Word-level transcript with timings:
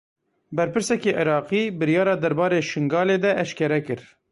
Berpirsekî 0.55 1.11
Iraqî 1.23 1.63
biryara 1.79 2.15
derbarê 2.23 2.61
Şingalê 2.71 3.17
de 3.23 3.31
eşkere 3.43 3.79
kir. 3.87 4.01